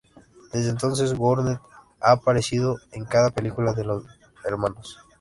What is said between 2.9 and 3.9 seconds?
en cada película de